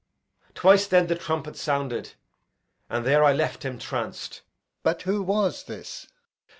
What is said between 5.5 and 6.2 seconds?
this?